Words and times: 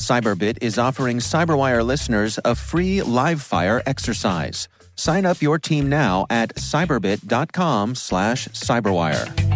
Cyberbit 0.00 0.58
is 0.62 0.78
offering 0.78 1.18
Cyberwire 1.18 1.84
listeners 1.84 2.38
a 2.44 2.54
free 2.54 3.02
live 3.02 3.42
fire 3.42 3.82
exercise. 3.84 4.66
Sign 4.96 5.26
up 5.26 5.42
your 5.42 5.58
team 5.58 5.88
now 5.88 6.26
at 6.30 6.54
cyberbit.com 6.56 7.94
slash 7.94 8.48
cyberwire. 8.48 9.50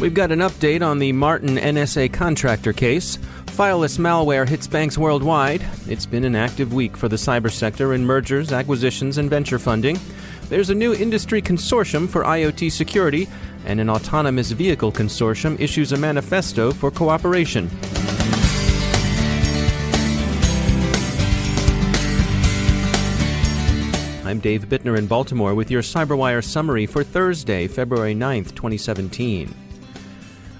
We've 0.00 0.14
got 0.14 0.30
an 0.30 0.40
update 0.40 0.86
on 0.86 0.98
the 0.98 1.12
Martin 1.12 1.56
NSA 1.56 2.12
contractor 2.12 2.72
case. 2.72 3.16
Fileless 3.46 3.98
malware 3.98 4.48
hits 4.48 4.68
banks 4.68 4.96
worldwide. 4.96 5.64
It's 5.88 6.06
been 6.06 6.24
an 6.24 6.36
active 6.36 6.72
week 6.72 6.96
for 6.96 7.08
the 7.08 7.16
cyber 7.16 7.50
sector 7.50 7.94
in 7.94 8.06
mergers, 8.06 8.52
acquisitions, 8.52 9.18
and 9.18 9.28
venture 9.28 9.58
funding. 9.58 9.98
There's 10.48 10.70
a 10.70 10.74
new 10.74 10.94
industry 10.94 11.42
consortium 11.42 12.08
for 12.08 12.24
IoT 12.24 12.72
security, 12.72 13.28
and 13.66 13.80
an 13.80 13.90
autonomous 13.90 14.50
vehicle 14.50 14.90
consortium 14.90 15.60
issues 15.60 15.92
a 15.92 15.98
manifesto 15.98 16.72
for 16.72 16.90
cooperation. 16.90 17.68
I'm 24.24 24.40
Dave 24.40 24.70
Bittner 24.70 24.96
in 24.96 25.06
Baltimore 25.06 25.54
with 25.54 25.70
your 25.70 25.82
CyberWire 25.82 26.42
summary 26.42 26.86
for 26.86 27.04
Thursday, 27.04 27.66
February 27.66 28.14
9th, 28.14 28.54
2017. 28.54 29.54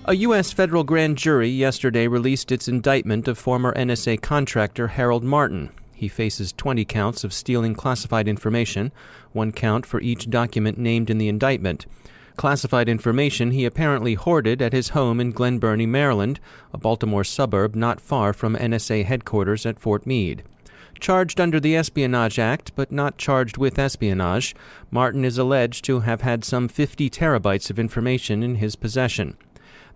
A 0.04 0.16
U.S. 0.16 0.52
federal 0.52 0.84
grand 0.84 1.16
jury 1.16 1.48
yesterday 1.48 2.08
released 2.08 2.52
its 2.52 2.68
indictment 2.68 3.26
of 3.26 3.38
former 3.38 3.74
NSA 3.74 4.20
contractor 4.20 4.88
Harold 4.88 5.24
Martin. 5.24 5.70
He 5.98 6.06
faces 6.06 6.52
20 6.52 6.84
counts 6.84 7.24
of 7.24 7.32
stealing 7.32 7.74
classified 7.74 8.28
information, 8.28 8.92
one 9.32 9.50
count 9.50 9.84
for 9.84 10.00
each 10.00 10.30
document 10.30 10.78
named 10.78 11.10
in 11.10 11.18
the 11.18 11.28
indictment. 11.28 11.86
Classified 12.36 12.88
information 12.88 13.50
he 13.50 13.64
apparently 13.64 14.14
hoarded 14.14 14.62
at 14.62 14.72
his 14.72 14.90
home 14.90 15.18
in 15.18 15.32
Glen 15.32 15.58
Burnie, 15.58 15.86
Maryland, 15.86 16.38
a 16.72 16.78
Baltimore 16.78 17.24
suburb 17.24 17.74
not 17.74 18.00
far 18.00 18.32
from 18.32 18.54
NSA 18.54 19.06
headquarters 19.06 19.66
at 19.66 19.80
Fort 19.80 20.06
Meade. 20.06 20.44
Charged 21.00 21.40
under 21.40 21.58
the 21.58 21.74
Espionage 21.74 22.38
Act, 22.38 22.70
but 22.76 22.92
not 22.92 23.18
charged 23.18 23.56
with 23.56 23.76
espionage, 23.76 24.54
Martin 24.92 25.24
is 25.24 25.36
alleged 25.36 25.84
to 25.86 26.00
have 26.00 26.20
had 26.20 26.44
some 26.44 26.68
50 26.68 27.10
terabytes 27.10 27.70
of 27.70 27.78
information 27.80 28.44
in 28.44 28.54
his 28.54 28.76
possession. 28.76 29.36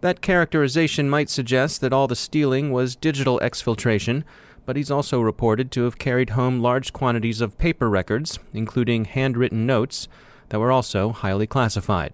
That 0.01 0.21
characterization 0.21 1.09
might 1.09 1.31
suggest 1.31 1.81
that 1.81 1.93
all 1.93 2.09
the 2.09 2.17
stealing 2.17 2.73
was 2.73 2.97
digital 2.97 3.39
exfiltration, 3.39 4.25
but 4.65 4.77
he's 4.77 4.91
also 4.91 5.21
reported 5.21 5.71
to 5.73 5.85
have 5.85 5.99
carried 5.99 6.31
home 6.31 6.61
large 6.61 6.93
quantities 6.93 7.41
of 7.41 7.59
paper 7.59 7.91
records, 7.91 8.39
including 8.53 9.05
handwritten 9.05 9.67
notes, 9.67 10.09
that 10.49 10.61
were 10.61 10.73
also 10.73 11.11
highly 11.11 11.47
classified. 11.47 12.13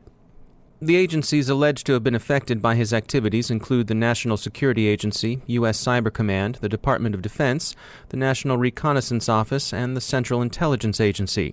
The 0.80 0.96
agencies 0.96 1.48
alleged 1.48 1.86
to 1.86 1.94
have 1.94 2.04
been 2.04 2.14
affected 2.14 2.62
by 2.62 2.76
his 2.76 2.92
activities 2.92 3.50
include 3.50 3.88
the 3.88 3.96
National 3.96 4.36
Security 4.36 4.86
Agency, 4.86 5.42
U.S. 5.46 5.82
Cyber 5.82 6.12
Command, 6.12 6.56
the 6.60 6.68
Department 6.68 7.16
of 7.16 7.22
Defense, 7.22 7.74
the 8.10 8.16
National 8.16 8.56
Reconnaissance 8.56 9.28
Office, 9.28 9.72
and 9.72 9.96
the 9.96 10.00
Central 10.00 10.40
Intelligence 10.40 11.00
Agency. 11.00 11.52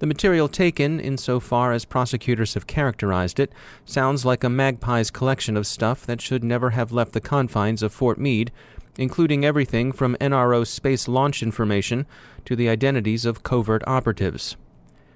The 0.00 0.06
material 0.06 0.48
taken, 0.48 1.00
insofar 1.00 1.72
as 1.72 1.86
prosecutors 1.86 2.54
have 2.54 2.66
characterized 2.66 3.40
it, 3.40 3.52
sounds 3.86 4.26
like 4.26 4.44
a 4.44 4.50
magpie's 4.50 5.10
collection 5.10 5.56
of 5.56 5.66
stuff 5.66 6.04
that 6.06 6.20
should 6.20 6.44
never 6.44 6.70
have 6.70 6.92
left 6.92 7.12
the 7.12 7.20
confines 7.22 7.82
of 7.82 7.92
Fort 7.92 8.18
Meade, 8.18 8.52
including 8.98 9.44
everything 9.44 9.92
from 9.92 10.16
NRO 10.20 10.66
space 10.66 11.08
launch 11.08 11.42
information 11.42 12.04
to 12.44 12.54
the 12.54 12.68
identities 12.68 13.24
of 13.24 13.42
covert 13.42 13.82
operatives. 13.86 14.56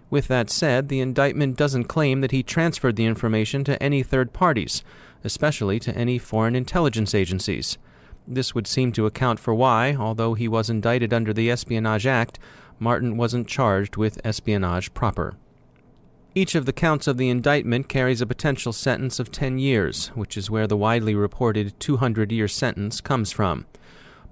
With 0.09 0.28
that 0.28 0.50
said, 0.50 0.88
the 0.88 1.00
indictment 1.00 1.56
doesn't 1.56 1.84
claim 1.84 2.20
that 2.20 2.31
he 2.31 2.43
transferred 2.43 2.97
the 2.97 3.06
information 3.06 3.65
to 3.65 3.82
any 3.82 4.03
third 4.03 4.32
parties, 4.32 4.84
especially 5.25 5.81
to 5.81 5.97
any 5.97 6.19
foreign 6.19 6.54
intelligence 6.54 7.15
agencies. 7.15 7.76
This 8.28 8.54
would 8.54 8.66
seem 8.66 8.93
to 8.93 9.06
account 9.06 9.41
for 9.41 9.54
why, 9.54 9.94
although 9.94 10.34
he 10.34 10.49
was 10.49 10.70
indicted 10.70 11.12
under 11.12 11.32
the 11.32 11.50
Espionage 11.50 12.06
Act, 12.06 12.38
Martin 12.78 13.16
wasn't 13.16 13.49
charged 13.49 13.97
with 13.97 14.20
espionage 14.25 14.93
proper. 14.94 15.37
Each 16.34 16.54
of 16.54 16.65
the 16.65 16.72
counts 16.72 17.06
of 17.06 17.19
the 17.19 17.28
indictment 17.28 17.88
carries 17.88 18.22
a 18.22 18.26
potential 18.26 18.72
sentence 18.72 19.19
of 19.19 19.31
10 19.31 19.59
years, 19.59 20.09
which 20.15 20.38
is 20.38 20.50
where 20.50 20.66
the 20.66 20.78
widely 20.78 21.15
reported 21.15 21.78
200 21.78 22.32
year 22.32 22.48
sentence 22.48 23.03
comes 23.03 23.32
from. 23.32 23.66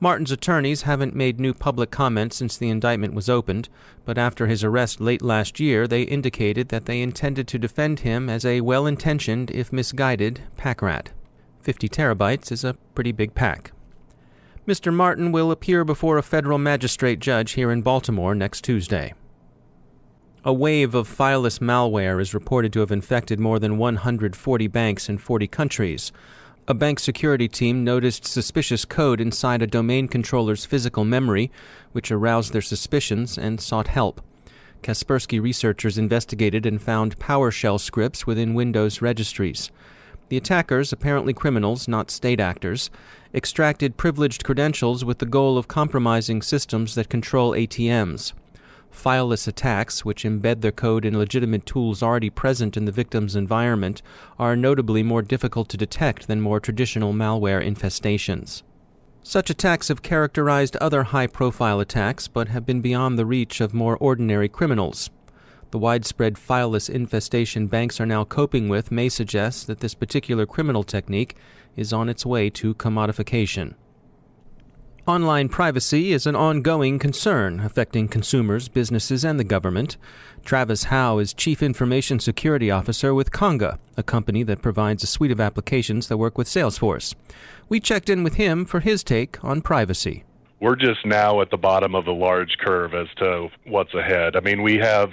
Martin's 0.02 0.30
attorneys 0.30 0.82
haven't 0.82 1.14
made 1.14 1.38
new 1.38 1.52
public 1.52 1.90
comments 1.90 2.36
since 2.36 2.56
the 2.56 2.70
indictment 2.70 3.12
was 3.12 3.28
opened, 3.28 3.68
but 4.06 4.16
after 4.16 4.46
his 4.46 4.64
arrest 4.64 4.98
late 4.98 5.20
last 5.20 5.60
year, 5.60 5.86
they 5.86 6.02
indicated 6.02 6.70
that 6.70 6.86
they 6.86 7.02
intended 7.02 7.46
to 7.48 7.58
defend 7.58 8.00
him 8.00 8.30
as 8.30 8.46
a 8.46 8.62
well 8.62 8.86
intentioned, 8.86 9.50
if 9.50 9.70
misguided, 9.70 10.40
pack 10.56 10.80
rat. 10.80 11.10
50 11.60 11.86
terabytes 11.90 12.50
is 12.50 12.64
a 12.64 12.78
pretty 12.94 13.12
big 13.12 13.34
pack. 13.34 13.72
Mr. 14.66 14.90
Martin 14.90 15.32
will 15.32 15.50
appear 15.50 15.84
before 15.84 16.16
a 16.16 16.22
federal 16.22 16.56
magistrate 16.56 17.18
judge 17.18 17.52
here 17.52 17.70
in 17.70 17.82
Baltimore 17.82 18.34
next 18.34 18.62
Tuesday. 18.62 19.12
A 20.42 20.54
wave 20.54 20.94
of 20.94 21.06
fileless 21.06 21.58
malware 21.58 22.18
is 22.18 22.32
reported 22.32 22.72
to 22.72 22.80
have 22.80 22.90
infected 22.90 23.38
more 23.38 23.58
than 23.58 23.76
140 23.76 24.66
banks 24.68 25.10
in 25.10 25.18
40 25.18 25.46
countries. 25.46 26.12
A 26.66 26.72
bank 26.72 26.98
security 26.98 27.46
team 27.46 27.84
noticed 27.84 28.24
suspicious 28.24 28.86
code 28.86 29.20
inside 29.20 29.60
a 29.60 29.66
domain 29.66 30.08
controller's 30.08 30.64
physical 30.64 31.04
memory, 31.04 31.50
which 31.92 32.10
aroused 32.10 32.54
their 32.54 32.62
suspicions 32.62 33.36
and 33.36 33.60
sought 33.60 33.88
help. 33.88 34.22
Kaspersky 34.82 35.42
researchers 35.42 35.98
investigated 35.98 36.64
and 36.64 36.80
found 36.80 37.18
PowerShell 37.18 37.78
scripts 37.78 38.26
within 38.26 38.54
Windows 38.54 39.02
registries. 39.02 39.70
The 40.30 40.38
attackers, 40.38 40.90
apparently 40.90 41.34
criminals, 41.34 41.86
not 41.86 42.10
state 42.10 42.40
actors, 42.40 42.88
extracted 43.34 43.98
privileged 43.98 44.42
credentials 44.44 45.04
with 45.04 45.18
the 45.18 45.26
goal 45.26 45.58
of 45.58 45.68
compromising 45.68 46.40
systems 46.40 46.94
that 46.94 47.10
control 47.10 47.52
ATMs. 47.52 48.32
Fileless 48.92 49.48
attacks, 49.48 50.04
which 50.04 50.24
embed 50.24 50.60
their 50.60 50.72
code 50.72 51.04
in 51.04 51.18
legitimate 51.18 51.64
tools 51.64 52.02
already 52.02 52.30
present 52.30 52.76
in 52.76 52.84
the 52.84 52.92
victim's 52.92 53.36
environment, 53.36 54.02
are 54.38 54.56
notably 54.56 55.02
more 55.02 55.22
difficult 55.22 55.68
to 55.68 55.76
detect 55.76 56.26
than 56.26 56.40
more 56.40 56.60
traditional 56.60 57.12
malware 57.12 57.64
infestations. 57.64 58.62
Such 59.22 59.50
attacks 59.50 59.88
have 59.88 60.02
characterized 60.02 60.76
other 60.76 61.04
high 61.04 61.26
profile 61.26 61.78
attacks, 61.80 62.26
but 62.26 62.48
have 62.48 62.66
been 62.66 62.80
beyond 62.80 63.18
the 63.18 63.26
reach 63.26 63.60
of 63.60 63.74
more 63.74 63.96
ordinary 63.98 64.48
criminals. 64.48 65.10
The 65.70 65.78
widespread 65.78 66.34
fileless 66.34 66.90
infestation 66.90 67.68
banks 67.68 68.00
are 68.00 68.06
now 68.06 68.24
coping 68.24 68.68
with 68.68 68.90
may 68.90 69.08
suggest 69.08 69.66
that 69.68 69.80
this 69.80 69.94
particular 69.94 70.46
criminal 70.46 70.82
technique 70.82 71.36
is 71.76 71.92
on 71.92 72.08
its 72.08 72.26
way 72.26 72.50
to 72.50 72.74
commodification. 72.74 73.74
Online 75.10 75.48
privacy 75.48 76.12
is 76.12 76.24
an 76.24 76.36
ongoing 76.36 77.00
concern 77.00 77.58
affecting 77.58 78.06
consumers, 78.06 78.68
businesses, 78.68 79.24
and 79.24 79.40
the 79.40 79.44
government. 79.44 79.96
Travis 80.44 80.84
Howe 80.84 81.18
is 81.18 81.34
Chief 81.34 81.64
Information 81.64 82.20
Security 82.20 82.70
Officer 82.70 83.12
with 83.12 83.32
Conga, 83.32 83.80
a 83.96 84.04
company 84.04 84.44
that 84.44 84.62
provides 84.62 85.02
a 85.02 85.08
suite 85.08 85.32
of 85.32 85.40
applications 85.40 86.06
that 86.06 86.16
work 86.16 86.38
with 86.38 86.46
Salesforce. 86.46 87.16
We 87.68 87.80
checked 87.80 88.08
in 88.08 88.22
with 88.22 88.34
him 88.34 88.64
for 88.64 88.78
his 88.78 89.02
take 89.02 89.42
on 89.42 89.62
privacy. 89.62 90.22
We're 90.60 90.76
just 90.76 91.04
now 91.04 91.40
at 91.40 91.50
the 91.50 91.56
bottom 91.56 91.96
of 91.96 92.04
the 92.04 92.14
large 92.14 92.56
curve 92.64 92.94
as 92.94 93.08
to 93.16 93.48
what's 93.66 93.94
ahead. 93.94 94.36
I 94.36 94.40
mean, 94.40 94.62
we 94.62 94.76
have 94.76 95.10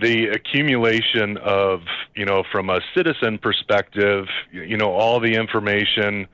the 0.00 0.28
accumulation 0.28 1.36
of, 1.44 1.80
you 2.14 2.24
know, 2.24 2.44
from 2.50 2.70
a 2.70 2.80
citizen 2.96 3.36
perspective, 3.36 4.24
you 4.50 4.78
know, 4.78 4.90
all 4.90 5.20
the 5.20 5.34
information 5.34 6.28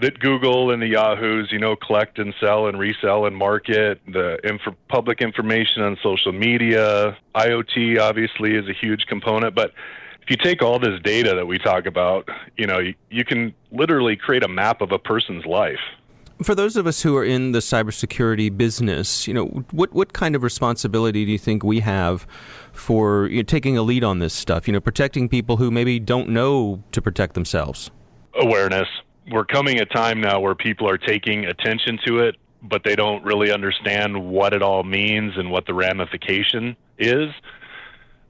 that 0.00 0.18
Google 0.18 0.70
and 0.70 0.82
the 0.82 0.88
Yahoos, 0.88 1.50
you 1.50 1.58
know, 1.58 1.74
collect 1.74 2.18
and 2.18 2.34
sell 2.40 2.66
and 2.66 2.78
resell 2.78 3.26
and 3.26 3.36
market, 3.36 4.00
the 4.06 4.38
inf- 4.44 4.76
public 4.88 5.22
information 5.22 5.82
on 5.82 5.96
social 6.02 6.32
media, 6.32 7.16
IoT 7.34 7.98
obviously 7.98 8.54
is 8.54 8.68
a 8.68 8.74
huge 8.74 9.06
component, 9.06 9.54
but 9.54 9.72
if 10.22 10.30
you 10.30 10.36
take 10.36 10.60
all 10.60 10.78
this 10.78 11.00
data 11.02 11.34
that 11.36 11.46
we 11.46 11.56
talk 11.56 11.86
about, 11.86 12.28
you 12.56 12.66
know, 12.66 12.78
you, 12.78 12.94
you 13.10 13.24
can 13.24 13.54
literally 13.70 14.16
create 14.16 14.42
a 14.42 14.48
map 14.48 14.80
of 14.80 14.90
a 14.90 14.98
person's 14.98 15.46
life. 15.46 15.78
For 16.42 16.54
those 16.54 16.76
of 16.76 16.86
us 16.86 17.00
who 17.00 17.16
are 17.16 17.24
in 17.24 17.52
the 17.52 17.60
cybersecurity 17.60 18.54
business, 18.54 19.26
you 19.26 19.32
know, 19.32 19.46
what 19.70 19.94
what 19.94 20.12
kind 20.12 20.36
of 20.36 20.42
responsibility 20.42 21.24
do 21.24 21.30
you 21.30 21.38
think 21.38 21.64
we 21.64 21.80
have 21.80 22.26
for 22.72 23.26
you 23.28 23.38
know, 23.38 23.42
taking 23.42 23.78
a 23.78 23.82
lead 23.82 24.04
on 24.04 24.18
this 24.18 24.34
stuff? 24.34 24.66
You 24.66 24.72
know, 24.72 24.80
protecting 24.80 25.30
people 25.30 25.56
who 25.56 25.70
maybe 25.70 25.98
don't 25.98 26.28
know 26.28 26.82
to 26.92 27.00
protect 27.00 27.34
themselves. 27.34 27.90
Awareness. 28.34 28.88
We're 29.30 29.44
coming 29.44 29.80
a 29.80 29.86
time 29.86 30.20
now 30.20 30.40
where 30.40 30.54
people 30.54 30.88
are 30.88 30.98
taking 30.98 31.46
attention 31.46 31.98
to 32.06 32.20
it, 32.20 32.36
but 32.62 32.82
they 32.84 32.96
don't 32.96 33.24
really 33.24 33.50
understand 33.50 34.28
what 34.28 34.52
it 34.52 34.62
all 34.62 34.84
means 34.84 35.36
and 35.36 35.50
what 35.50 35.66
the 35.66 35.74
ramification 35.74 36.76
is. 36.98 37.30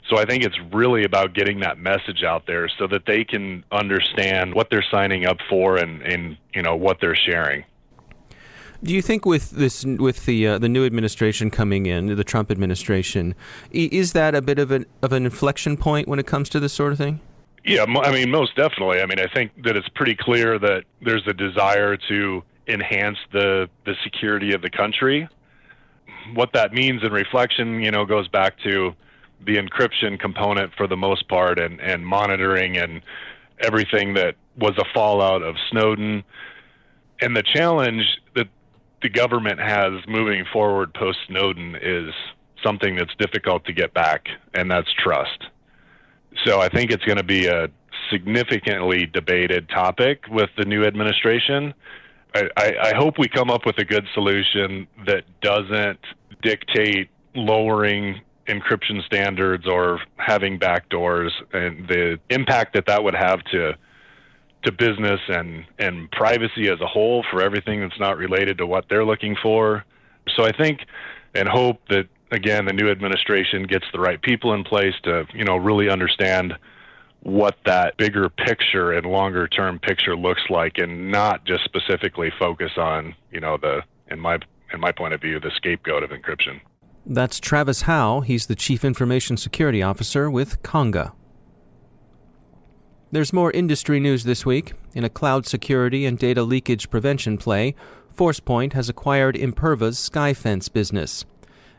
So 0.08 0.16
I 0.18 0.24
think 0.24 0.44
it's 0.44 0.58
really 0.72 1.04
about 1.04 1.34
getting 1.34 1.60
that 1.60 1.78
message 1.78 2.22
out 2.22 2.46
there 2.46 2.68
so 2.78 2.86
that 2.86 3.06
they 3.06 3.24
can 3.24 3.64
understand 3.72 4.54
what 4.54 4.70
they're 4.70 4.84
signing 4.90 5.26
up 5.26 5.38
for 5.48 5.76
and, 5.76 6.00
and 6.02 6.36
you 6.54 6.62
know 6.62 6.76
what 6.76 6.98
they're 7.00 7.16
sharing. 7.16 7.64
Do 8.82 8.94
you 8.94 9.02
think 9.02 9.26
with 9.26 9.50
this, 9.50 9.84
with 9.84 10.26
the 10.26 10.46
uh, 10.46 10.58
the 10.58 10.68
new 10.68 10.84
administration 10.84 11.50
coming 11.50 11.86
in, 11.86 12.14
the 12.14 12.24
Trump 12.24 12.50
administration, 12.50 13.34
is 13.72 14.12
that 14.12 14.34
a 14.34 14.42
bit 14.42 14.58
of 14.58 14.70
an 14.70 14.86
of 15.02 15.12
an 15.12 15.24
inflection 15.24 15.76
point 15.76 16.06
when 16.06 16.18
it 16.18 16.26
comes 16.26 16.48
to 16.50 16.60
this 16.60 16.72
sort 16.72 16.92
of 16.92 16.98
thing? 16.98 17.20
Yeah, 17.66 17.82
I 17.82 18.12
mean, 18.12 18.30
most 18.30 18.54
definitely. 18.54 19.00
I 19.00 19.06
mean, 19.06 19.18
I 19.18 19.26
think 19.26 19.64
that 19.64 19.76
it's 19.76 19.88
pretty 19.88 20.14
clear 20.14 20.56
that 20.56 20.84
there's 21.02 21.26
a 21.26 21.32
desire 21.32 21.96
to 22.08 22.42
enhance 22.68 23.18
the 23.32 23.68
the 23.84 23.94
security 24.04 24.52
of 24.54 24.62
the 24.62 24.70
country. 24.70 25.28
What 26.34 26.52
that 26.52 26.72
means 26.72 27.02
in 27.02 27.12
reflection, 27.12 27.80
you 27.82 27.90
know, 27.90 28.04
goes 28.04 28.28
back 28.28 28.56
to 28.60 28.94
the 29.44 29.56
encryption 29.56 30.18
component 30.18 30.74
for 30.76 30.86
the 30.86 30.96
most 30.96 31.28
part, 31.28 31.58
and 31.58 31.80
and 31.80 32.06
monitoring 32.06 32.76
and 32.76 33.02
everything 33.60 34.14
that 34.14 34.36
was 34.56 34.74
a 34.78 34.84
fallout 34.94 35.42
of 35.42 35.56
Snowden. 35.70 36.22
And 37.20 37.36
the 37.36 37.42
challenge 37.42 38.04
that 38.36 38.46
the 39.02 39.08
government 39.08 39.58
has 39.58 40.06
moving 40.06 40.44
forward 40.52 40.94
post 40.94 41.18
Snowden 41.26 41.76
is 41.82 42.14
something 42.62 42.94
that's 42.94 43.14
difficult 43.18 43.64
to 43.64 43.72
get 43.72 43.92
back, 43.92 44.28
and 44.54 44.70
that's 44.70 44.92
trust. 45.02 45.46
So 46.44 46.60
I 46.60 46.68
think 46.68 46.90
it's 46.90 47.04
going 47.04 47.18
to 47.18 47.24
be 47.24 47.46
a 47.46 47.68
significantly 48.10 49.06
debated 49.06 49.68
topic 49.68 50.24
with 50.30 50.50
the 50.56 50.64
new 50.64 50.84
administration. 50.84 51.74
I, 52.34 52.74
I, 52.82 52.94
hope 52.94 53.18
we 53.18 53.28
come 53.28 53.50
up 53.50 53.64
with 53.64 53.78
a 53.78 53.84
good 53.84 54.04
solution 54.12 54.86
that 55.06 55.24
doesn't 55.40 55.98
dictate 56.42 57.08
lowering 57.34 58.20
encryption 58.46 59.02
standards 59.06 59.66
or 59.66 60.00
having 60.16 60.58
backdoors 60.58 61.30
and 61.52 61.88
the 61.88 62.18
impact 62.28 62.74
that 62.74 62.86
that 62.86 63.02
would 63.02 63.14
have 63.14 63.42
to 63.52 63.72
to 64.64 64.72
business 64.72 65.20
and 65.28 65.64
and 65.78 66.10
privacy 66.10 66.68
as 66.68 66.80
a 66.80 66.86
whole 66.86 67.24
for 67.30 67.42
everything 67.42 67.80
that's 67.80 67.98
not 67.98 68.18
related 68.18 68.58
to 68.58 68.66
what 68.66 68.84
they're 68.90 69.04
looking 69.04 69.36
for. 69.42 69.84
So 70.36 70.44
I 70.44 70.52
think 70.52 70.80
and 71.34 71.48
hope 71.48 71.80
that 71.88 72.06
again 72.30 72.64
the 72.64 72.72
new 72.72 72.90
administration 72.90 73.64
gets 73.64 73.84
the 73.92 74.00
right 74.00 74.20
people 74.22 74.52
in 74.52 74.64
place 74.64 74.94
to 75.02 75.26
you 75.34 75.44
know 75.44 75.56
really 75.56 75.88
understand 75.88 76.54
what 77.20 77.56
that 77.64 77.96
bigger 77.96 78.28
picture 78.28 78.92
and 78.92 79.06
longer 79.06 79.48
term 79.48 79.78
picture 79.78 80.16
looks 80.16 80.42
like 80.48 80.78
and 80.78 81.10
not 81.10 81.44
just 81.44 81.64
specifically 81.64 82.30
focus 82.38 82.72
on 82.76 83.14
you 83.30 83.40
know 83.40 83.56
the 83.56 83.82
in 84.08 84.20
my 84.20 84.38
in 84.72 84.80
my 84.80 84.92
point 84.92 85.14
of 85.14 85.20
view 85.20 85.40
the 85.40 85.50
scapegoat 85.56 86.02
of 86.02 86.10
encryption. 86.10 86.60
That's 87.04 87.38
Travis 87.38 87.82
Howe. 87.82 88.20
He's 88.20 88.46
the 88.46 88.56
Chief 88.56 88.84
Information 88.84 89.36
Security 89.36 89.80
Officer 89.80 90.28
with 90.28 90.62
Conga. 90.62 91.12
There's 93.12 93.32
more 93.32 93.52
industry 93.52 94.00
news 94.00 94.24
this 94.24 94.44
week. 94.44 94.72
In 94.92 95.04
a 95.04 95.08
cloud 95.08 95.46
security 95.46 96.04
and 96.04 96.18
data 96.18 96.42
leakage 96.42 96.90
prevention 96.90 97.38
play, 97.38 97.76
ForcePoint 98.14 98.72
has 98.72 98.88
acquired 98.88 99.36
Imperva's 99.36 99.96
Skyfence 99.98 100.72
business. 100.72 101.24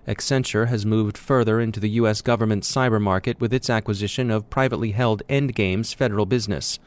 Accenture 0.08 0.68
has 0.68 0.86
moved 0.86 1.18
further 1.18 1.60
into 1.60 1.82
the 1.82 1.90
U.S. 1.92 2.22
government 2.22 2.64
cyber 2.64 3.02
market 3.02 3.42
with 3.42 3.54
its 3.54 3.70
acquisition 3.70 4.32
of 4.32 4.50
privately 4.50 4.92
held 4.92 5.22
Endgame's 5.28 5.94
federal 5.94 6.26
business. 6.26 6.80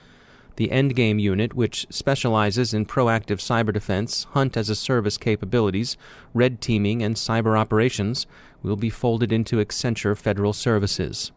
The 0.57 0.69
Endgame 0.69 1.21
unit, 1.21 1.55
which 1.55 1.87
specializes 1.91 2.73
in 2.73 2.87
proactive 2.87 3.37
cyber 3.37 3.75
defense, 3.75 4.25
hunt 4.31 4.57
as 4.57 4.71
a 4.71 4.75
service 4.75 5.19
capabilities, 5.19 5.99
red 6.33 6.63
teaming, 6.63 7.03
and 7.03 7.15
cyber 7.15 7.59
operations, 7.59 8.27
will 8.63 8.77
be 8.77 8.91
folded 8.91 9.33
into 9.33 9.57
Accenture 9.57 10.17
Federal 10.17 10.55
Services. 10.55 11.31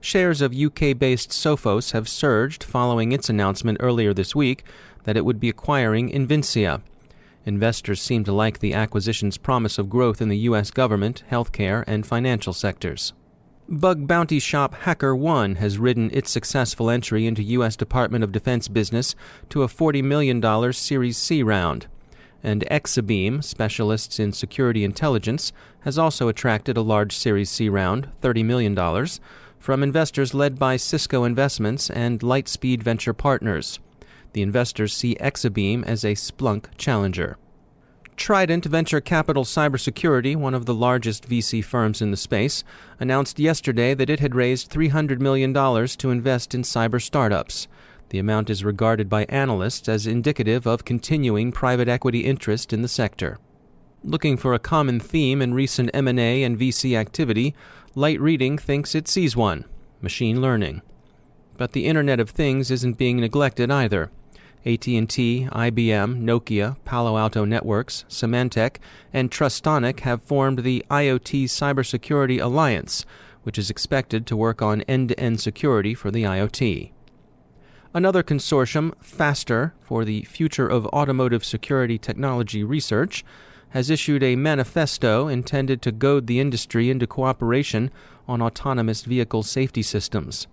Shares 0.00 0.40
of 0.40 0.54
UK 0.54 0.96
based 0.96 1.30
Sophos 1.30 1.90
have 1.92 2.08
surged 2.08 2.62
following 2.62 3.10
its 3.10 3.28
announcement 3.28 3.78
earlier 3.80 4.14
this 4.14 4.36
week 4.36 4.64
that 5.02 5.16
it 5.16 5.24
would 5.24 5.40
be 5.40 5.48
acquiring 5.48 6.10
Invincea. 6.10 6.80
Investors 7.44 8.00
seem 8.00 8.24
to 8.24 8.32
like 8.32 8.58
the 8.58 8.74
acquisition's 8.74 9.38
promise 9.38 9.78
of 9.78 9.88
growth 9.88 10.20
in 10.20 10.28
the 10.28 10.38
U.S. 10.38 10.70
government, 10.70 11.24
healthcare, 11.30 11.84
and 11.86 12.06
financial 12.06 12.52
sectors. 12.52 13.12
Bug 13.70 14.06
bounty 14.06 14.38
shop 14.38 14.74
Hacker 14.74 15.14
One 15.14 15.56
has 15.56 15.78
ridden 15.78 16.10
its 16.12 16.30
successful 16.30 16.88
entry 16.88 17.26
into 17.26 17.42
U.S. 17.42 17.76
Department 17.76 18.24
of 18.24 18.32
Defense 18.32 18.66
business 18.66 19.14
to 19.50 19.62
a 19.62 19.68
$40 19.68 20.02
million 20.02 20.72
Series 20.72 21.18
C 21.18 21.42
round. 21.42 21.86
And 22.42 22.64
Exabeam, 22.70 23.44
specialists 23.44 24.18
in 24.18 24.32
security 24.32 24.84
intelligence, 24.84 25.52
has 25.80 25.98
also 25.98 26.28
attracted 26.28 26.76
a 26.78 26.82
large 26.82 27.14
Series 27.14 27.50
C 27.50 27.68
round, 27.68 28.08
$30 28.22 28.44
million, 28.44 29.06
from 29.58 29.82
investors 29.82 30.32
led 30.32 30.58
by 30.58 30.76
Cisco 30.76 31.24
Investments 31.24 31.90
and 31.90 32.20
Lightspeed 32.20 32.82
Venture 32.82 33.12
Partners. 33.12 33.80
The 34.38 34.42
investors 34.42 34.94
see 34.94 35.16
Exabeam 35.16 35.84
as 35.84 36.04
a 36.04 36.14
Splunk 36.14 36.66
challenger. 36.76 37.38
Trident 38.14 38.66
Venture 38.66 39.00
Capital 39.00 39.42
Cybersecurity, 39.42 40.36
one 40.36 40.54
of 40.54 40.64
the 40.64 40.76
largest 40.76 41.28
VC 41.28 41.64
firms 41.64 42.00
in 42.00 42.12
the 42.12 42.16
space, 42.16 42.62
announced 43.00 43.40
yesterday 43.40 43.94
that 43.94 44.08
it 44.08 44.20
had 44.20 44.36
raised 44.36 44.70
$300 44.70 45.18
million 45.18 45.52
to 45.52 46.10
invest 46.10 46.54
in 46.54 46.62
cyber 46.62 47.02
startups. 47.02 47.66
The 48.10 48.20
amount 48.20 48.48
is 48.48 48.62
regarded 48.62 49.08
by 49.08 49.24
analysts 49.24 49.88
as 49.88 50.06
indicative 50.06 50.68
of 50.68 50.84
continuing 50.84 51.50
private 51.50 51.88
equity 51.88 52.20
interest 52.20 52.72
in 52.72 52.82
the 52.82 52.86
sector. 52.86 53.40
Looking 54.04 54.36
for 54.36 54.54
a 54.54 54.60
common 54.60 55.00
theme 55.00 55.42
in 55.42 55.52
recent 55.52 55.90
M&A 55.92 56.44
and 56.44 56.56
VC 56.56 56.96
activity, 56.96 57.56
Light 57.96 58.20
Reading 58.20 58.56
thinks 58.56 58.94
it 58.94 59.08
sees 59.08 59.34
one 59.34 59.64
machine 60.00 60.40
learning. 60.40 60.82
But 61.56 61.72
the 61.72 61.86
Internet 61.86 62.20
of 62.20 62.30
Things 62.30 62.70
isn't 62.70 62.98
being 62.98 63.16
neglected 63.16 63.68
either. 63.68 64.12
AT&T, 64.68 65.48
IBM, 65.50 66.20
Nokia, 66.20 66.76
Palo 66.84 67.16
Alto 67.16 67.46
Networks, 67.46 68.04
Symantec, 68.10 68.76
and 69.14 69.30
Trustonic 69.30 70.00
have 70.00 70.22
formed 70.22 70.58
the 70.58 70.84
IoT 70.90 71.44
Cybersecurity 71.44 72.38
Alliance, 72.38 73.06
which 73.44 73.56
is 73.56 73.70
expected 73.70 74.26
to 74.26 74.36
work 74.36 74.60
on 74.60 74.82
end-to-end 74.82 75.40
security 75.40 75.94
for 75.94 76.10
the 76.10 76.24
IoT. 76.24 76.92
Another 77.94 78.22
consortium, 78.22 78.92
FASTER, 79.00 79.72
for 79.80 80.04
the 80.04 80.24
Future 80.24 80.68
of 80.68 80.86
Automotive 80.88 81.46
Security 81.46 81.96
Technology 81.96 82.62
Research, 82.62 83.24
has 83.70 83.88
issued 83.88 84.22
a 84.22 84.36
manifesto 84.36 85.28
intended 85.28 85.80
to 85.80 85.92
goad 85.92 86.26
the 86.26 86.40
industry 86.40 86.90
into 86.90 87.06
cooperation 87.06 87.90
on 88.26 88.42
autonomous 88.42 89.04
vehicle 89.04 89.42
safety 89.42 89.82
systems. 89.82 90.46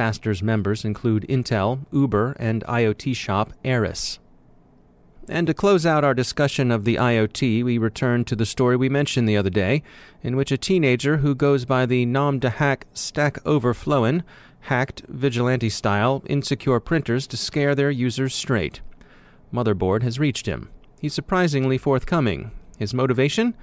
FASTER's 0.00 0.42
members 0.42 0.82
include 0.82 1.26
Intel, 1.28 1.80
Uber, 1.92 2.34
and 2.38 2.64
IoT 2.64 3.14
shop 3.14 3.52
Aeris. 3.66 4.18
And 5.28 5.46
to 5.46 5.52
close 5.52 5.84
out 5.84 6.04
our 6.04 6.14
discussion 6.14 6.70
of 6.70 6.86
the 6.86 6.96
IoT, 6.96 7.62
we 7.62 7.76
return 7.76 8.24
to 8.24 8.34
the 8.34 8.46
story 8.46 8.78
we 8.78 8.88
mentioned 8.88 9.28
the 9.28 9.36
other 9.36 9.50
day, 9.50 9.82
in 10.22 10.38
which 10.38 10.50
a 10.50 10.56
teenager 10.56 11.18
who 11.18 11.34
goes 11.34 11.66
by 11.66 11.84
the 11.84 12.06
nom 12.06 12.38
de 12.38 12.48
hack 12.48 12.86
Stack 12.94 13.44
Overflowin 13.44 14.22
hacked, 14.60 15.02
vigilante 15.06 15.68
style, 15.68 16.22
insecure 16.26 16.80
printers 16.80 17.26
to 17.26 17.36
scare 17.36 17.74
their 17.74 17.90
users 17.90 18.34
straight. 18.34 18.80
Motherboard 19.52 20.02
has 20.02 20.18
reached 20.18 20.46
him. 20.46 20.70
He's 20.98 21.12
surprisingly 21.12 21.76
forthcoming. 21.76 22.52
His 22.78 22.94
motivation? 22.94 23.54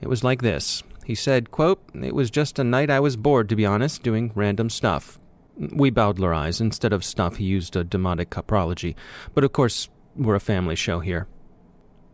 It 0.00 0.08
was 0.08 0.24
like 0.24 0.42
this. 0.42 0.82
He 1.04 1.14
said, 1.14 1.52
quote, 1.52 1.80
It 1.94 2.12
was 2.12 2.28
just 2.28 2.58
a 2.58 2.64
night 2.64 2.90
I 2.90 2.98
was 2.98 3.14
bored, 3.16 3.48
to 3.50 3.54
be 3.54 3.64
honest, 3.64 4.02
doing 4.02 4.32
random 4.34 4.68
stuff. 4.68 5.20
We 5.58 5.90
Bowdlerize. 5.90 6.60
Instead 6.60 6.92
of 6.92 7.04
stuff, 7.04 7.36
he 7.36 7.44
used 7.44 7.76
a 7.76 7.84
demotic 7.84 8.26
coprology. 8.26 8.94
But 9.34 9.44
of 9.44 9.52
course, 9.52 9.88
we're 10.14 10.34
a 10.34 10.40
family 10.40 10.76
show 10.76 11.00
here. 11.00 11.26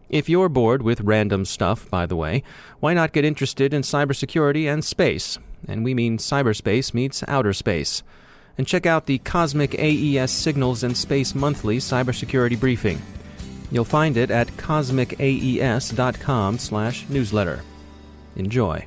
If 0.09 0.29
you're 0.29 0.51
bored 0.51 0.83
with 0.83 1.01
random 1.01 1.47
stuff, 1.47 1.89
by 1.89 2.07
the 2.07 2.17
way, 2.17 2.43
why 2.81 2.93
not 2.93 3.13
get 3.13 3.25
interested 3.25 3.73
in 3.73 3.83
cybersecurity 3.83 4.71
and 4.71 4.85
space? 4.85 5.39
And 5.67 5.85
we 5.85 5.95
mean 5.95 6.19
cyberspace 6.19 6.93
meets 6.93 7.25
outer 7.27 7.55
space. 7.55 8.03
And 8.59 8.67
check 8.67 8.85
out 8.85 9.07
the 9.07 9.19
Cosmic 9.19 9.75
AES 9.79 10.31
Signals 10.31 10.83
and 10.83 10.95
Space 10.97 11.35
Monthly 11.35 11.79
Cybersecurity 11.79 12.61
Briefing. 12.61 13.01
You'll 13.71 13.87
find 13.87 14.19
it 14.19 14.31
at 14.31 14.49
cosmicaes.com 14.59 16.59
slash 16.59 17.09
newsletter. 17.09 17.63
Enjoy. 18.37 18.87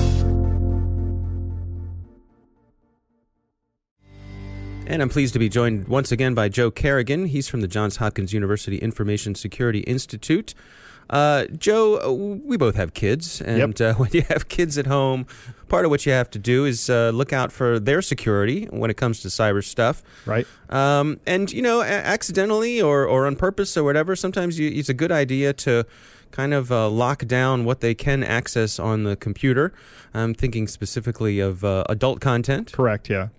And 4.91 5.01
I'm 5.01 5.07
pleased 5.07 5.31
to 5.31 5.39
be 5.39 5.47
joined 5.47 5.87
once 5.87 6.11
again 6.11 6.33
by 6.33 6.49
Joe 6.49 6.69
Carrigan. 6.69 7.27
He's 7.27 7.47
from 7.47 7.61
the 7.61 7.67
Johns 7.69 7.95
Hopkins 7.95 8.33
University 8.33 8.75
Information 8.77 9.35
Security 9.35 9.79
Institute. 9.79 10.53
Uh, 11.09 11.45
Joe, 11.57 12.11
we 12.43 12.57
both 12.57 12.75
have 12.75 12.93
kids, 12.93 13.39
and 13.41 13.79
Yep. 13.79 13.81
uh, 13.81 13.93
when 13.97 14.09
you 14.11 14.23
have 14.23 14.49
kids 14.49 14.77
at 14.77 14.87
home, 14.87 15.27
part 15.69 15.85
of 15.85 15.91
what 15.91 16.05
you 16.05 16.11
have 16.11 16.29
to 16.31 16.39
do 16.39 16.65
is 16.65 16.89
uh, 16.89 17.11
look 17.11 17.31
out 17.31 17.53
for 17.53 17.79
their 17.79 18.01
security 18.01 18.65
when 18.65 18.91
it 18.91 18.97
comes 18.97 19.21
to 19.21 19.29
cyber 19.29 19.63
stuff. 19.63 20.03
right? 20.25 20.45
Um, 20.69 21.21
and 21.25 21.49
you 21.53 21.61
know, 21.61 21.79
a- 21.79 21.85
accidentally 21.85 22.81
or, 22.81 23.05
or 23.05 23.27
on 23.27 23.37
purpose 23.37 23.77
or 23.77 23.85
whatever, 23.85 24.13
sometimes 24.17 24.59
you, 24.59 24.69
it's 24.69 24.89
a 24.89 24.93
good 24.93 25.11
idea 25.13 25.53
to 25.53 25.85
kind 26.31 26.53
of 26.53 26.69
uh, 26.69 26.89
lock 26.89 27.25
down 27.27 27.63
what 27.63 27.79
they 27.79 27.93
can 27.95 28.23
access 28.25 28.77
on 28.77 29.03
the 29.05 29.15
computer. 29.15 29.71
I'm 30.13 30.33
thinking 30.33 30.67
specifically 30.67 31.39
of 31.39 31.63
uh, 31.63 31.85
adult 31.87 32.19
content. 32.19 32.73
Correct. 32.73 33.09
Yeah. 33.09 33.29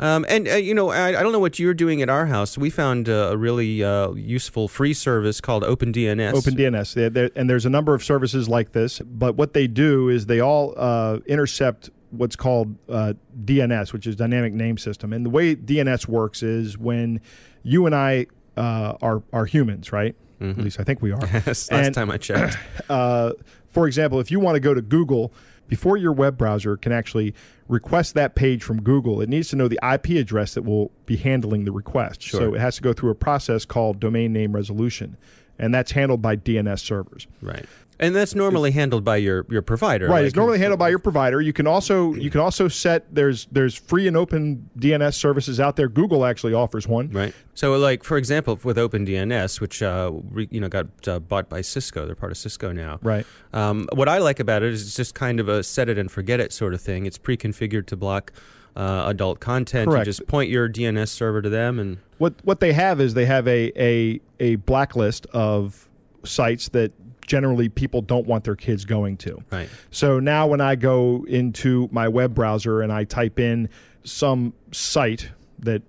Um, 0.00 0.26
and 0.28 0.48
uh, 0.48 0.54
you 0.54 0.74
know, 0.74 0.90
I, 0.90 1.08
I 1.18 1.22
don't 1.22 1.32
know 1.32 1.38
what 1.38 1.58
you're 1.58 1.74
doing 1.74 2.02
at 2.02 2.08
our 2.10 2.26
house. 2.26 2.58
We 2.58 2.68
found 2.70 3.08
uh, 3.08 3.30
a 3.32 3.36
really 3.36 3.82
uh, 3.84 4.12
useful 4.12 4.66
free 4.68 4.92
service 4.94 5.40
called 5.40 5.62
OpenDNS. 5.62 6.32
OpenDNS, 6.32 6.94
There- 6.94 7.10
there- 7.10 7.30
and 7.36 7.48
there's 7.48 7.64
a 7.66 7.70
number 7.70 7.94
of 7.94 8.02
services 8.02 8.48
like 8.48 8.72
this. 8.72 9.00
But 9.00 9.36
what 9.36 9.52
they 9.52 9.66
do 9.66 10.08
is 10.08 10.26
they 10.26 10.40
all 10.40 10.74
uh, 10.76 11.18
intercept 11.26 11.90
what's 12.10 12.36
called 12.36 12.76
uh, 12.88 13.14
DNS, 13.44 13.92
which 13.92 14.06
is 14.06 14.16
Dynamic 14.16 14.52
Name 14.52 14.78
System. 14.78 15.12
And 15.12 15.24
the 15.26 15.30
way 15.30 15.54
DNS 15.56 16.06
works 16.08 16.42
is 16.42 16.76
when 16.78 17.20
you 17.62 17.86
and 17.86 17.94
I 17.94 18.26
uh, 18.56 18.94
are 19.00 19.22
are 19.32 19.46
humans, 19.46 19.92
right? 19.92 20.14
At 20.40 20.58
least 20.58 20.78
I 20.78 20.84
think 20.84 21.00
we 21.00 21.10
are. 21.10 21.20
Yes, 21.46 21.70
last 21.70 21.72
And- 21.72 21.94
time 21.94 22.10
I 22.10 22.18
checked. 22.18 22.58
uh, 22.90 23.32
for 23.68 23.86
example, 23.86 24.20
if 24.20 24.30
you 24.30 24.38
want 24.40 24.56
to 24.56 24.60
go 24.60 24.74
to 24.74 24.82
Google, 24.82 25.32
before 25.68 25.96
your 25.96 26.12
web 26.12 26.36
browser 26.36 26.76
can 26.76 26.92
actually 26.92 27.34
request 27.68 28.14
that 28.14 28.34
page 28.34 28.62
from 28.62 28.82
Google, 28.82 29.20
it 29.20 29.28
needs 29.28 29.48
to 29.48 29.56
know 29.56 29.68
the 29.68 29.78
IP 29.82 30.10
address 30.10 30.54
that 30.54 30.62
will 30.62 30.90
be 31.06 31.16
handling 31.16 31.64
the 31.64 31.72
request. 31.72 32.22
So 32.22 32.54
it 32.54 32.60
has 32.60 32.76
to 32.76 32.82
go 32.82 32.92
through 32.92 33.10
a 33.10 33.14
process 33.14 33.64
called 33.64 34.00
domain 34.00 34.32
name 34.32 34.52
resolution, 34.52 35.16
and 35.58 35.74
that's 35.74 35.92
handled 35.92 36.22
by 36.22 36.36
DNS 36.36 36.80
servers. 36.80 37.26
right. 37.40 37.66
And 38.00 38.12
that's 38.14 38.34
normally 38.34 38.72
handled 38.72 39.04
by 39.04 39.18
your, 39.18 39.46
your 39.48 39.62
provider. 39.62 40.08
Right, 40.08 40.16
like- 40.16 40.26
it's 40.26 40.34
normally 40.34 40.58
handled 40.58 40.80
by 40.80 40.88
your 40.88 40.98
provider. 40.98 41.40
You 41.40 41.52
can 41.52 41.68
also 41.68 42.12
you 42.14 42.28
can 42.28 42.40
also 42.40 42.66
set 42.66 43.14
there's 43.14 43.46
there's 43.52 43.76
free 43.76 44.08
and 44.08 44.16
open 44.16 44.68
DNS 44.76 45.14
services 45.14 45.60
out 45.60 45.76
there. 45.76 45.88
Google 45.88 46.24
actually 46.24 46.54
offers 46.54 46.88
one. 46.88 47.08
Right. 47.10 47.32
So, 47.54 47.76
like 47.76 48.02
for 48.02 48.16
example, 48.16 48.58
with 48.64 48.78
OpenDNS, 48.78 49.60
which 49.60 49.80
uh, 49.80 50.10
re, 50.32 50.48
you 50.50 50.60
know 50.60 50.68
got 50.68 50.88
uh, 51.06 51.20
bought 51.20 51.48
by 51.48 51.60
Cisco, 51.60 52.04
they're 52.04 52.16
part 52.16 52.32
of 52.32 52.36
Cisco 52.36 52.72
now. 52.72 52.98
Right. 53.00 53.24
Um, 53.52 53.86
what 53.92 54.08
I 54.08 54.18
like 54.18 54.40
about 54.40 54.64
it 54.64 54.72
is 54.72 54.82
it's 54.88 54.96
just 54.96 55.14
kind 55.14 55.38
of 55.38 55.48
a 55.48 55.62
set 55.62 55.88
it 55.88 55.96
and 55.96 56.10
forget 56.10 56.40
it 56.40 56.52
sort 56.52 56.74
of 56.74 56.80
thing. 56.80 57.06
It's 57.06 57.16
pre-configured 57.16 57.86
to 57.86 57.96
block 57.96 58.32
uh, 58.76 59.04
adult 59.06 59.40
content. 59.40 59.88
Correct. 59.88 60.06
You 60.06 60.12
just 60.12 60.26
point 60.26 60.50
your 60.50 60.68
DNS 60.68 61.08
server 61.08 61.40
to 61.42 61.48
them, 61.48 61.78
and 61.78 61.98
What 62.18 62.34
what 62.44 62.60
they 62.60 62.72
have 62.72 63.00
is 63.00 63.14
they 63.14 63.26
have 63.26 63.46
a 63.48 63.72
a 63.80 64.20
a 64.40 64.56
blacklist 64.56 65.26
of 65.26 65.88
sites 66.24 66.68
that 66.70 66.92
generally 67.26 67.68
people 67.68 68.02
don't 68.02 68.26
want 68.26 68.44
their 68.44 68.56
kids 68.56 68.84
going 68.84 69.16
to. 69.16 69.42
right. 69.50 69.68
So 69.90 70.20
now 70.20 70.46
when 70.46 70.60
I 70.60 70.74
go 70.76 71.24
into 71.26 71.88
my 71.90 72.08
web 72.08 72.34
browser 72.34 72.82
and 72.82 72.92
I 72.92 73.04
type 73.04 73.38
in 73.38 73.68
some 74.04 74.52
site 74.72 75.30
that 75.60 75.82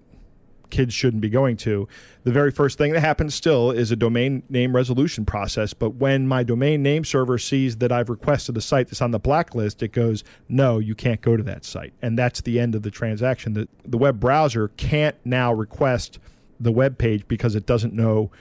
kids 0.76 0.94
shouldn't 0.94 1.22
be 1.22 1.30
going 1.30 1.56
to, 1.56 1.88
the 2.26 2.32
very 2.34 2.52
first 2.52 2.78
thing 2.78 2.92
that 2.92 3.00
happens 3.00 3.34
still 3.34 3.72
is 3.72 3.92
a 3.92 3.96
domain 3.96 4.44
name 4.50 4.76
resolution 4.76 5.26
process. 5.26 5.74
But 5.74 5.92
when 5.92 6.28
my 6.28 6.44
domain 6.44 6.84
name 6.84 7.06
server 7.06 7.38
sees 7.38 7.78
that 7.78 7.94
I've 7.94 8.10
requested 8.10 8.58
a 8.58 8.62
site 8.62 8.90
that's 8.90 9.02
on 9.02 9.12
the 9.12 9.20
blacklist, 9.20 9.82
it 9.82 9.94
goes, 9.94 10.26
no, 10.50 10.80
you 10.80 10.94
can't 10.94 11.22
go 11.22 11.38
to 11.38 11.44
that 11.44 11.64
site. 11.64 11.94
And 12.02 12.20
that's 12.20 12.42
the 12.42 12.60
end 12.60 12.76
of 12.76 12.82
the 12.82 12.92
transaction. 12.92 13.54
The, 13.54 13.70
the 13.86 13.98
web 13.98 14.20
browser 14.20 14.68
can't 14.76 15.16
now 15.24 15.54
request 15.54 16.20
the 16.60 16.74
web 16.74 16.98
page 16.98 17.26
because 17.28 17.56
it 17.56 17.66
doesn't 17.66 17.94
know 17.94 18.32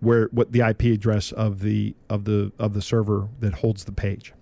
where 0.00 0.26
what 0.32 0.52
the 0.52 0.60
IP 0.60 0.82
address 0.82 1.32
of 1.32 1.60
the 1.60 1.94
of 2.08 2.24
the 2.24 2.52
of 2.58 2.72
the 2.72 2.82
server 2.82 3.28
that 3.40 3.54
holds 3.54 3.84
the 3.84 3.92
page. 3.92 4.32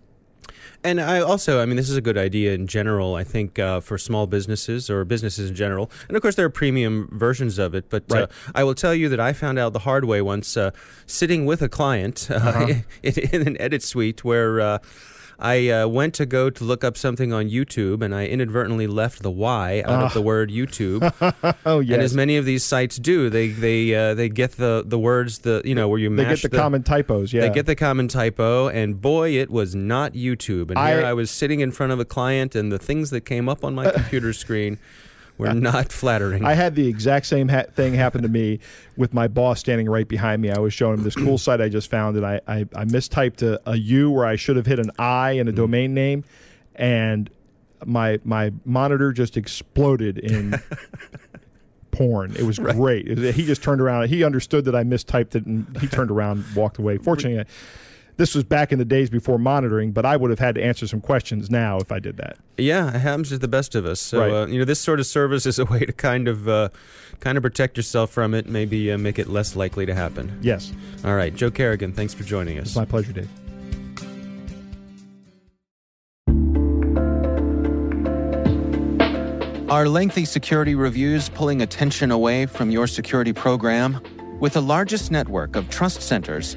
And 0.84 1.00
I 1.00 1.20
also, 1.20 1.60
I 1.60 1.66
mean, 1.66 1.76
this 1.76 1.90
is 1.90 1.96
a 1.96 2.00
good 2.00 2.16
idea 2.18 2.54
in 2.54 2.66
general. 2.66 3.14
I 3.16 3.24
think 3.24 3.58
uh, 3.58 3.80
for 3.80 3.98
small 3.98 4.26
businesses 4.26 4.88
or 4.88 5.04
businesses 5.04 5.50
in 5.50 5.56
general, 5.56 5.90
and 6.08 6.16
of 6.16 6.22
course 6.22 6.36
there 6.36 6.46
are 6.46 6.50
premium 6.50 7.08
versions 7.12 7.58
of 7.58 7.74
it. 7.74 7.90
But 7.90 8.04
uh, 8.12 8.26
I 8.54 8.62
will 8.64 8.74
tell 8.74 8.94
you 8.94 9.08
that 9.08 9.18
I 9.20 9.32
found 9.32 9.58
out 9.58 9.72
the 9.72 9.80
hard 9.80 10.04
way 10.04 10.22
once, 10.22 10.56
uh, 10.56 10.70
sitting 11.06 11.44
with 11.46 11.62
a 11.62 11.68
client 11.68 12.28
uh, 12.30 12.34
Uh-huh. 12.36 12.74
in, 13.02 13.14
in 13.32 13.48
an 13.48 13.60
edit 13.60 13.82
suite 13.82 14.24
where. 14.24 14.80
Uh, 15.38 15.42
I 15.42 15.68
uh, 15.68 15.86
went 15.88 16.14
to 16.14 16.26
go 16.26 16.50
to 16.50 16.64
look 16.64 16.82
up 16.84 16.96
something 16.96 17.32
on 17.32 17.48
YouTube, 17.48 18.02
and 18.02 18.14
I 18.14 18.26
inadvertently 18.26 18.86
left 18.86 19.22
the 19.22 19.30
Y 19.30 19.82
out 19.84 20.04
of 20.04 20.14
the 20.14 20.22
word 20.22 20.50
YouTube. 20.50 21.02
Oh 21.64 21.80
yes. 21.80 21.94
And 21.94 22.02
as 22.02 22.14
many 22.14 22.36
of 22.36 22.44
these 22.44 22.62
sites 22.64 22.96
do, 22.96 23.28
they 23.30 23.48
they 23.48 23.94
uh, 23.94 24.14
they 24.14 24.28
get 24.28 24.52
the, 24.52 24.82
the 24.86 24.98
words 24.98 25.40
the 25.40 25.62
you 25.64 25.74
know 25.74 25.88
where 25.88 25.98
you 25.98 26.14
they 26.14 26.24
get 26.24 26.42
the, 26.42 26.48
common 26.48 26.82
typos. 26.82 27.32
Yeah. 27.32 27.42
they 27.42 27.50
get 27.50 27.66
the 27.66 27.74
common 27.74 28.08
typo, 28.08 28.68
and 28.68 29.00
boy, 29.00 29.30
it 29.30 29.50
was 29.50 29.74
not 29.74 30.12
YouTube. 30.14 30.70
And 30.70 30.78
here 30.78 31.04
I- 31.04 31.10
I 31.10 31.12
was 31.12 31.30
sitting 31.30 31.60
in 31.60 31.72
front 31.72 31.92
of 31.92 32.00
a 32.00 32.04
client, 32.04 32.54
and 32.54 32.70
the 32.72 32.78
things 32.78 33.10
that 33.10 33.22
came 33.22 33.48
up 33.48 33.64
on 33.64 33.74
my 33.74 33.90
computer 33.98 34.32
screen 34.32 34.78
were 35.38 35.52
not 35.54 35.92
flattering. 35.92 36.44
I 36.44 36.54
had 36.54 36.74
the 36.74 36.86
exact 36.88 37.26
same 37.26 37.48
ha- 37.48 37.64
thing 37.74 37.94
happen 37.94 38.22
to 38.22 38.28
me 38.28 38.58
with 38.96 39.12
my 39.14 39.28
boss 39.28 39.60
standing 39.60 39.88
right 39.88 40.08
behind 40.08 40.40
me. 40.42 40.50
I 40.50 40.58
was 40.58 40.72
showing 40.74 40.98
him 40.98 41.04
this 41.04 41.14
cool 41.14 41.38
site 41.38 41.60
I 41.60 41.68
just 41.68 41.90
found, 41.90 42.16
and 42.16 42.24
I, 42.26 42.40
I, 42.48 42.60
I 42.74 42.84
mistyped 42.84 43.42
a, 43.42 43.60
a 43.70 43.76
U 43.76 44.10
where 44.10 44.24
I 44.26 44.36
should 44.36 44.56
have 44.56 44.66
hit 44.66 44.78
an 44.78 44.90
I 44.98 45.34
Mm. 45.36 45.40
in 45.40 45.48
a 45.48 45.52
domain 45.52 45.94
name. 45.94 46.24
and 46.74 47.30
my 47.84 48.18
my 48.24 48.50
monitor 48.64 49.12
just 49.12 49.36
exploded 49.36 50.16
in 50.18 50.54
porn. 51.90 52.34
It 52.36 52.42
was 52.44 52.58
great. 52.58 53.06
It 53.08 53.18
was- 53.18 53.34
he 53.34 53.44
just 53.44 53.62
turned 53.62 53.80
around. 53.80 54.08
He 54.08 54.24
understood 54.24 54.64
that 54.66 54.74
I 54.74 54.82
mistyped 54.84 55.34
it, 55.34 55.46
and 55.46 55.76
he 55.80 55.86
turned 55.86 56.10
around, 56.10 56.44
walked 56.54 56.78
away. 56.78 56.98
Fortunately, 56.98 57.44
this 58.16 58.34
was 58.34 58.44
back 58.44 58.72
in 58.72 58.78
the 58.78 58.84
days 58.84 59.10
before 59.10 59.38
monitoring, 59.38 59.92
but 59.92 60.06
I 60.06 60.16
would 60.16 60.30
have 60.30 60.38
had 60.38 60.54
to 60.54 60.64
answer 60.64 60.86
some 60.86 61.00
questions 61.00 61.50
now 61.50 61.78
if 61.78 61.92
I 61.92 61.98
did 61.98 62.16
that. 62.16 62.38
Yeah, 62.56 62.88
it 62.94 63.00
happens 63.00 63.28
to 63.28 63.38
the 63.38 63.48
best 63.48 63.74
of 63.74 63.84
us. 63.84 64.00
So 64.00 64.20
Right. 64.20 64.32
uh, 64.32 64.46
you 64.46 64.58
know, 64.58 64.64
this 64.64 64.80
sort 64.80 65.00
of 65.00 65.06
service 65.06 65.44
is 65.46 65.58
a 65.58 65.64
way 65.66 65.80
to 65.80 65.92
kind 65.92 66.26
of 66.28 66.48
uh, 66.48 66.70
kind 67.20 67.36
of 67.36 67.42
protect 67.42 67.76
yourself 67.76 68.10
from 68.10 68.32
it. 68.34 68.46
Maybe 68.48 68.90
uh, 68.90 68.98
make 68.98 69.18
it 69.18 69.28
less 69.28 69.54
likely 69.56 69.84
to 69.86 69.94
happen. 69.94 70.38
Yes, 70.42 70.72
All 71.04 71.14
right, 71.14 71.34
Joe 71.34 71.50
Carrigan, 71.50 71.92
thanks 71.92 72.14
for 72.14 72.24
joining 72.24 72.58
us. 72.58 72.68
it's 72.68 72.76
my 72.76 72.84
pleasure, 72.86 73.12
Dave. 73.12 73.28
Are 79.68 79.88
lengthy 79.88 80.24
security 80.24 80.74
reviews 80.76 81.28
pulling 81.28 81.60
attention 81.60 82.10
away 82.12 82.46
from 82.46 82.70
your 82.70 82.86
security 82.86 83.32
program? 83.32 84.00
With 84.40 84.52
the 84.52 84.62
largest 84.62 85.10
network 85.10 85.56
of 85.56 85.68
trust 85.70 86.02
centers, 86.02 86.56